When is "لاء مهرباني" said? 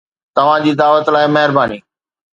1.09-1.79